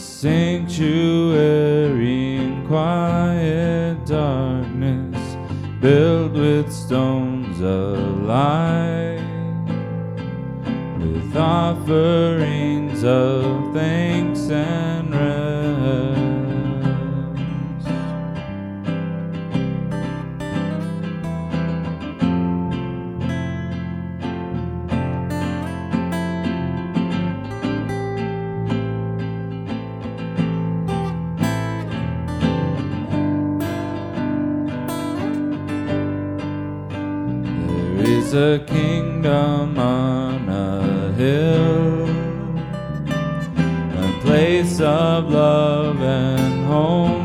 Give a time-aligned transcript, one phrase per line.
[0.00, 0.86] sanctuary
[2.36, 5.36] in quiet darkness,
[5.80, 9.20] built with stones of light,
[10.98, 15.14] with offerings of thanks and
[38.30, 42.08] is a kingdom on a hill,
[44.04, 47.19] a place of love and home.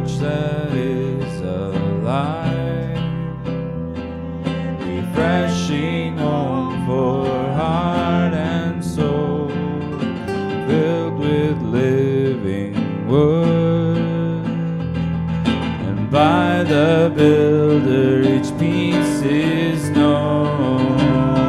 [0.00, 2.98] church that is alive,
[4.80, 9.48] refreshing home for heart and soul,
[10.66, 14.46] filled with living word,
[15.86, 21.43] and by the builder each piece is known.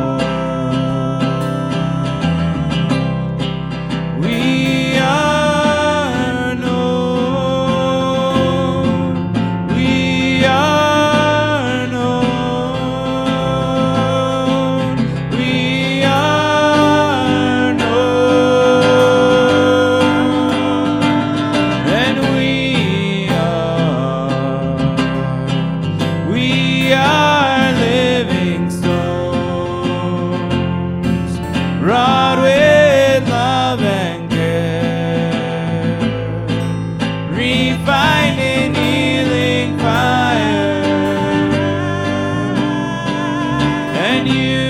[44.25, 44.64] you.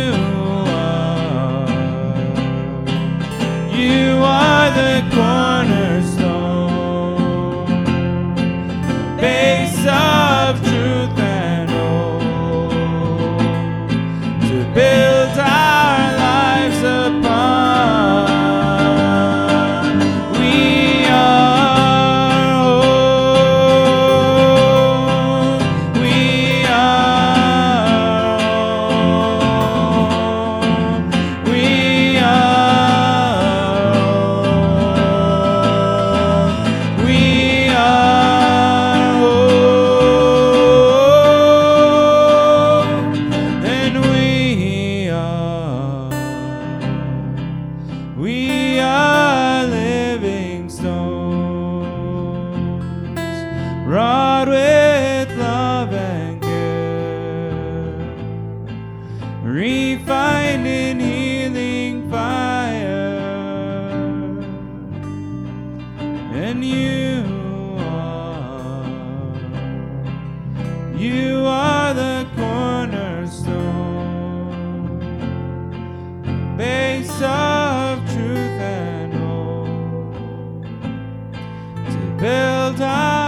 [59.46, 62.82] refined in healing fire,
[66.34, 67.24] and you
[67.78, 68.90] are,
[70.98, 73.68] you are the cornerstone,
[76.58, 80.66] base of truth and hope
[81.92, 83.25] to build our.